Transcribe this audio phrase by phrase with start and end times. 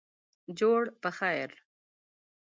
[0.59, 1.49] جوړ پخیر